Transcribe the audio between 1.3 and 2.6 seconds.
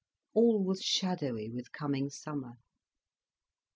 with coming summer.